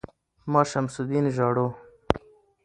ـ 0.25 0.51
ما 0.51 0.61
شمس 0.71 0.95
الدين 1.01 1.25
ژاړو 1.35 1.67